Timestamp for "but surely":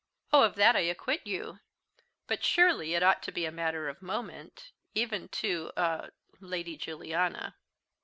2.25-2.95